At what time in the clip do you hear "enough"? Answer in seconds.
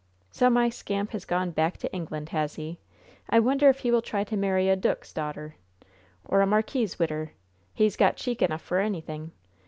8.41-8.63